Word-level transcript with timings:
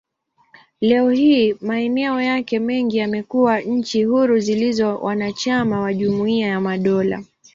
Leo 0.81 1.09
hii, 1.09 1.53
maeneo 1.61 2.21
yake 2.21 2.59
mengi 2.59 2.97
yamekuwa 2.97 3.61
nchi 3.61 4.03
huru 4.03 4.39
zilizo 4.39 4.97
wanachama 4.97 5.79
wa 5.81 5.93
Jumuiya 5.93 6.47
ya 6.47 6.61
Madola. 6.61 7.23